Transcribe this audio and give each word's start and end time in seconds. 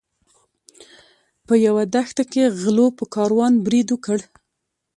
په 1.47 1.53
یوه 1.65 1.83
دښته 1.93 2.23
کې 2.31 2.43
غلو 2.59 2.87
په 2.97 3.03
کاروان 3.15 3.53
برید 3.65 3.87
وکړ. 3.91 4.19